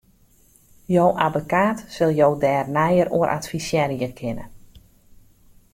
Jo 0.95 1.03
abbekaat 1.25 1.77
sil 1.93 2.11
jo 2.19 2.29
dêr 2.43 2.65
neier 2.75 3.07
oer 3.17 3.29
advisearje 3.37 4.09
kinne. 4.19 4.45